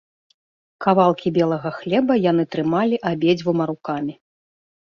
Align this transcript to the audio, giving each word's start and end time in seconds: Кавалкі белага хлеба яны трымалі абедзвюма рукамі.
Кавалкі 0.85 1.27
белага 1.35 1.71
хлеба 1.77 2.13
яны 2.31 2.43
трымалі 2.57 3.01
абедзвюма 3.11 3.63
рукамі. 3.75 4.13